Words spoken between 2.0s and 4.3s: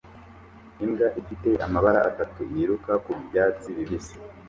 atatu yiruka ku byatsi bibisi